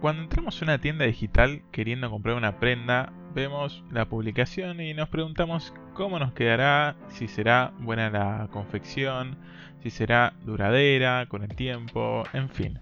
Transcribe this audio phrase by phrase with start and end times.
[0.00, 5.08] Cuando entramos a una tienda digital queriendo comprar una prenda, vemos la publicación y nos
[5.08, 9.38] preguntamos cómo nos quedará, si será buena la confección,
[9.82, 12.78] si será duradera con el tiempo, en fin.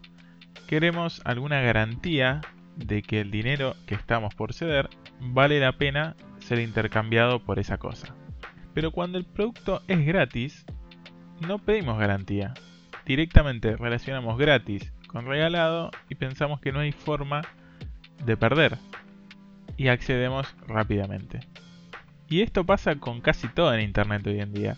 [0.67, 2.41] Queremos alguna garantía
[2.77, 4.91] de que el dinero que estamos por ceder
[5.21, 8.15] vale la pena ser intercambiado por esa cosa.
[8.75, 10.67] Pero cuando el producto es gratis,
[11.47, 12.55] no pedimos garantía.
[13.07, 17.43] Directamente relacionamos gratis con regalado y pensamos que no hay forma
[18.27, 18.79] de perder.
[19.77, 21.41] Y accedemos rápidamente.
[22.29, 24.77] Y esto pasa con casi todo en Internet hoy en día.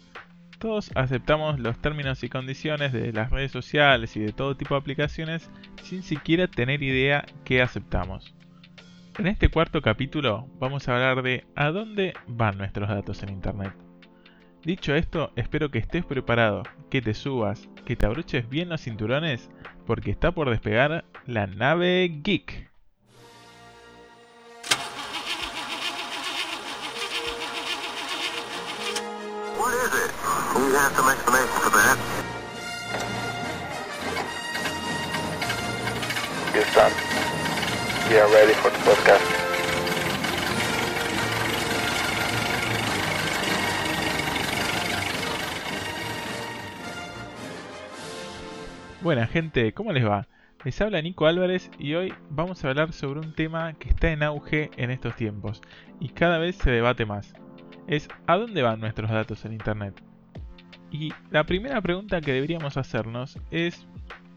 [0.58, 4.80] Todos aceptamos los términos y condiciones de las redes sociales y de todo tipo de
[4.80, 5.50] aplicaciones
[5.82, 8.34] sin siquiera tener idea qué aceptamos.
[9.18, 13.85] En este cuarto capítulo vamos a hablar de a dónde van nuestros datos en Internet.
[14.66, 19.48] Dicho esto, espero que estés preparado, que te subas, que te abroches bien los cinturones
[19.86, 22.68] porque está por despegar la nave Geek.
[38.08, 39.45] Ready for the podcast.
[49.06, 50.26] Buena gente, ¿cómo les va?
[50.64, 54.24] Les habla Nico Álvarez y hoy vamos a hablar sobre un tema que está en
[54.24, 55.62] auge en estos tiempos
[56.00, 57.32] y cada vez se debate más.
[57.86, 60.02] Es ¿a dónde van nuestros datos en Internet?
[60.90, 63.86] Y la primera pregunta que deberíamos hacernos es,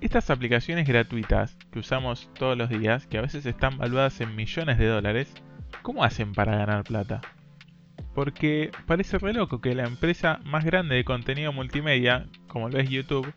[0.02, 4.78] estas aplicaciones gratuitas que usamos todos los días, que a veces están valuadas en millones
[4.78, 5.34] de dólares,
[5.82, 7.22] ¿cómo hacen para ganar plata?
[8.14, 12.88] Porque parece re loco que la empresa más grande de contenido multimedia, como lo es
[12.88, 13.34] YouTube,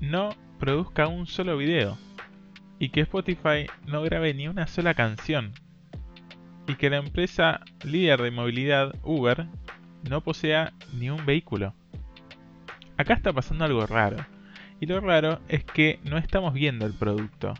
[0.00, 0.30] no
[0.64, 1.98] produzca un solo video
[2.78, 5.52] y que Spotify no grabe ni una sola canción
[6.66, 9.46] y que la empresa líder de movilidad Uber
[10.08, 11.74] no posea ni un vehículo.
[12.96, 14.24] Acá está pasando algo raro
[14.80, 17.52] y lo raro es que no estamos viendo el producto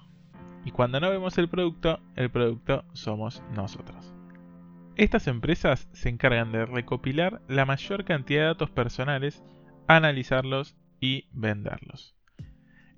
[0.65, 4.15] y cuando no vemos el producto, el producto somos nosotros.
[4.97, 9.45] Estas empresas se encargan de recopilar la mayor cantidad de datos personales,
[9.89, 12.15] analizarlos y venderlos.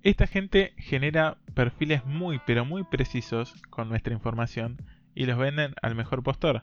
[0.06, 4.80] Esta gente genera perfiles muy pero muy precisos con nuestra información
[5.16, 6.62] y los venden al mejor postor.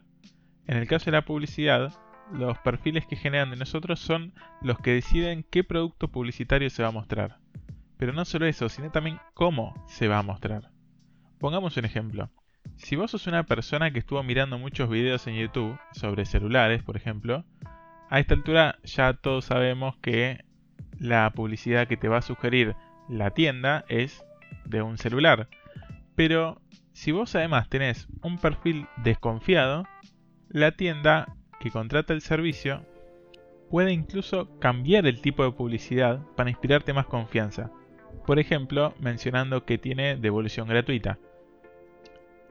[0.66, 1.92] En el caso de la publicidad,
[2.32, 4.32] los perfiles que generan de nosotros son
[4.62, 7.36] los que deciden qué producto publicitario se va a mostrar.
[7.98, 10.70] Pero no solo eso, sino también cómo se va a mostrar.
[11.38, 12.30] Pongamos un ejemplo.
[12.76, 16.96] Si vos sos una persona que estuvo mirando muchos videos en YouTube sobre celulares, por
[16.96, 17.44] ejemplo,
[18.08, 20.46] a esta altura ya todos sabemos que
[20.98, 22.74] la publicidad que te va a sugerir
[23.08, 24.24] la tienda es
[24.64, 25.48] de un celular.
[26.14, 26.60] Pero
[26.92, 29.84] si vos además tenés un perfil desconfiado,
[30.48, 32.84] la tienda que contrata el servicio
[33.70, 37.70] puede incluso cambiar el tipo de publicidad para inspirarte más confianza.
[38.26, 41.18] Por ejemplo, mencionando que tiene devolución gratuita.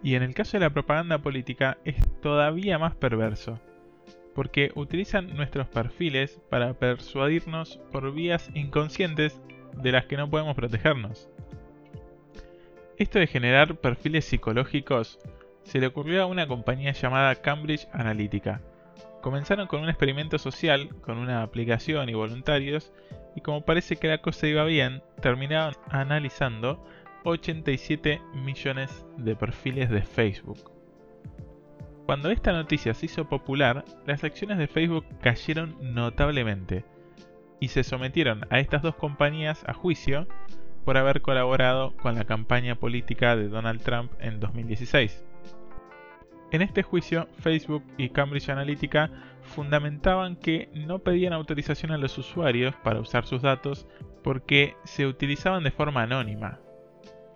[0.03, 3.59] Y en el caso de la propaganda política es todavía más perverso,
[4.35, 9.39] porque utilizan nuestros perfiles para persuadirnos por vías inconscientes
[9.75, 11.29] de las que no podemos protegernos.
[12.97, 15.19] Esto de generar perfiles psicológicos
[15.63, 18.61] se le ocurrió a una compañía llamada Cambridge Analytica.
[19.21, 22.91] Comenzaron con un experimento social, con una aplicación y voluntarios,
[23.35, 26.85] y como parece que la cosa iba bien, terminaron analizando
[27.23, 30.71] 87 millones de perfiles de Facebook.
[32.05, 36.83] Cuando esta noticia se hizo popular, las acciones de Facebook cayeron notablemente,
[37.63, 40.27] y se sometieron a estas dos compañías a juicio
[40.83, 45.23] por haber colaborado con la campaña política de Donald Trump en 2016.
[46.51, 49.09] En este juicio, Facebook y Cambridge Analytica
[49.43, 53.87] fundamentaban que no pedían autorización a los usuarios para usar sus datos
[54.25, 56.59] porque se utilizaban de forma anónima.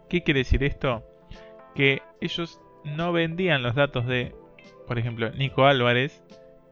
[0.10, 1.06] ¿Qué quiere decir esto?
[1.74, 4.36] Que ellos no vendían los datos de,
[4.88, 6.22] por ejemplo, Nico Álvarez,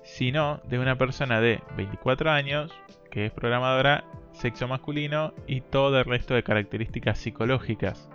[0.03, 2.73] sino de una persona de 24 años,
[3.15, 4.03] que es programadora,
[4.33, 8.11] sexo masculino y todo el resto de características psicológicas.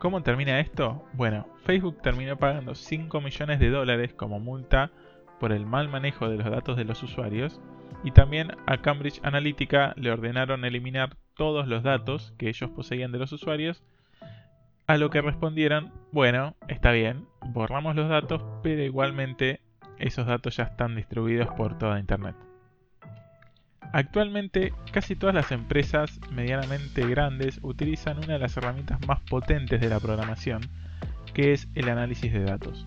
[0.00, 1.04] ¿Cómo termina esto?
[1.12, 4.90] Bueno, Facebook terminó pagando 5 millones de dólares como multa
[5.38, 7.60] por el mal manejo de los datos de los usuarios
[8.02, 13.20] y también a Cambridge Analytica le ordenaron eliminar todos los datos que ellos poseían de
[13.20, 13.84] los usuarios,
[14.88, 19.60] a lo que respondieron, bueno, está bien, borramos los datos, pero igualmente
[19.98, 22.49] esos datos ya están distribuidos por toda Internet.
[23.92, 29.88] Actualmente casi todas las empresas medianamente grandes utilizan una de las herramientas más potentes de
[29.88, 30.60] la programación,
[31.34, 32.84] que es el análisis de datos.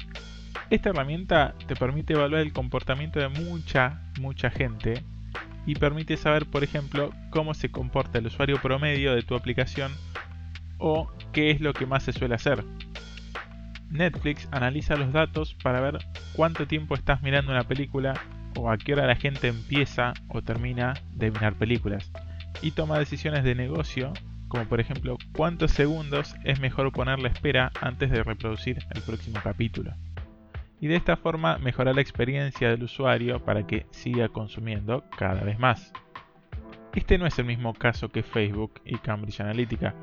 [0.70, 5.04] Esta herramienta te permite evaluar el comportamiento de mucha, mucha gente
[5.66, 9.92] y permite saber, por ejemplo, cómo se comporta el usuario promedio de tu aplicación
[10.78, 12.64] o qué es lo que más se suele hacer.
[13.90, 16.00] Netflix analiza los datos para ver
[16.36, 18.14] cuánto tiempo estás mirando una película
[18.58, 22.12] o a qué hora la gente empieza o termina de mirar películas
[22.62, 24.14] y toma decisiones de negocio
[24.54, 29.40] como por ejemplo cuántos segundos es mejor poner la espera antes de reproducir el próximo
[29.44, 29.96] capítulo.
[30.80, 35.58] Y de esta forma mejorar la experiencia del usuario para que siga consumiendo cada vez
[35.58, 35.92] más.
[36.94, 39.96] Este no es el mismo caso que Facebook y Cambridge Analytica,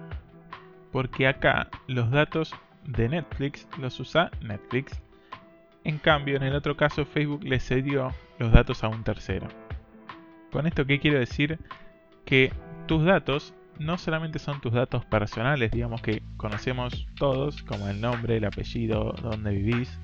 [0.90, 2.52] porque acá los datos
[2.88, 5.00] de Netflix los usa Netflix.
[5.84, 9.48] En cambio, en el otro caso Facebook le cedió los datos a un tercero.
[10.52, 11.58] Con esto, ¿qué quiero decir?
[12.24, 12.52] Que
[12.86, 18.36] tus datos no solamente son tus datos personales, digamos que conocemos todos, como el nombre,
[18.36, 19.98] el apellido, dónde vivís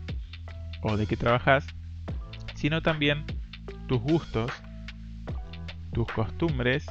[0.83, 1.67] o de qué trabajas,
[2.55, 3.25] sino también
[3.87, 4.51] tus gustos,
[5.93, 6.87] tus costumbres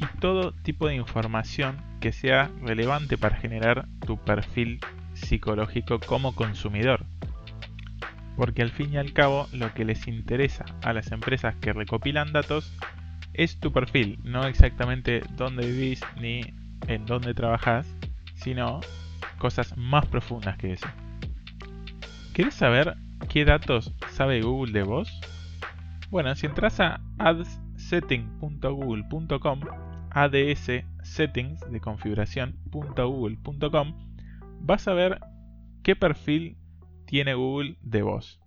[0.00, 4.80] y todo tipo de información que sea relevante para generar tu perfil
[5.14, 7.04] psicológico como consumidor.
[8.40, 12.32] Porque al fin y al cabo lo que les interesa a las empresas que recopilan
[12.32, 12.74] datos
[13.34, 16.40] es tu perfil, no exactamente dónde vivís ni
[16.86, 17.86] en dónde trabajas,
[18.36, 18.80] sino
[19.36, 20.86] cosas más profundas que eso.
[22.32, 22.96] ¿Quieres saber
[23.28, 25.20] qué datos sabe Google de vos?
[26.08, 29.60] Bueno, si entras a adsetting.google.com,
[30.12, 30.70] ads
[31.02, 33.94] settings de configuración.google.com,
[34.60, 35.20] vas a ver
[35.82, 36.56] qué perfil
[37.10, 38.40] tiene Google de vos.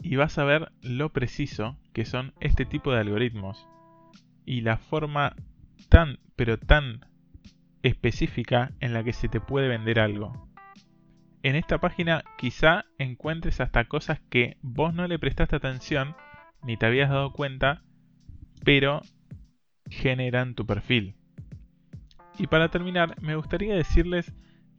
[0.00, 3.66] Y vas a ver lo preciso que son este tipo de algoritmos
[4.44, 5.34] y la forma
[5.88, 7.00] tan, pero tan
[7.82, 10.48] específica en la que se te puede vender algo.
[11.42, 16.14] En esta página quizá encuentres hasta cosas que vos no le prestaste atención
[16.62, 17.82] ni te habías dado cuenta,
[18.64, 19.02] pero
[19.90, 21.16] generan tu perfil.
[22.38, 24.32] Y para terminar, me gustaría decirles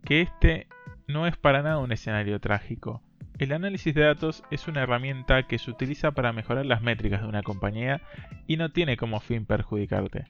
[0.06, 0.70] que este
[1.08, 3.02] no es para nada un escenario trágico.
[3.38, 7.28] El análisis de datos es una herramienta que se utiliza para mejorar las métricas de
[7.28, 8.02] una compañía
[8.48, 10.26] y no tiene como fin perjudicarte.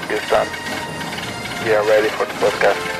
[0.08, 0.46] Houston,
[1.66, 2.95] we are ready for the podcast.